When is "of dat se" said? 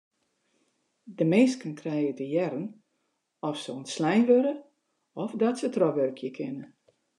5.23-5.67